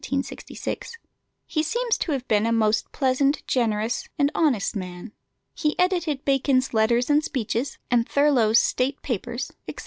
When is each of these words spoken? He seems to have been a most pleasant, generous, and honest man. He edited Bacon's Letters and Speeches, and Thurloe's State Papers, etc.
He 1.47 1.61
seems 1.61 1.95
to 1.99 2.11
have 2.11 2.27
been 2.27 2.47
a 2.47 2.51
most 2.51 2.91
pleasant, 2.91 3.45
generous, 3.45 4.09
and 4.17 4.31
honest 4.33 4.75
man. 4.75 5.11
He 5.53 5.77
edited 5.77 6.25
Bacon's 6.25 6.73
Letters 6.73 7.07
and 7.07 7.23
Speeches, 7.23 7.77
and 7.91 8.09
Thurloe's 8.09 8.57
State 8.57 9.03
Papers, 9.03 9.51
etc. 9.67 9.79